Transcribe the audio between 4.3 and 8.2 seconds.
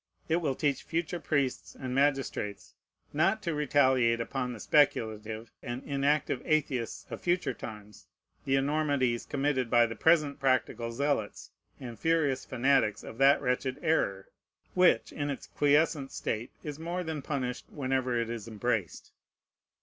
the speculative and inactive atheists of future times